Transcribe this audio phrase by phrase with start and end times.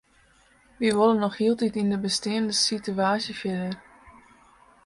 [0.79, 3.75] Wy wolle noch hieltyd yn de besteande sitewaasje fierder.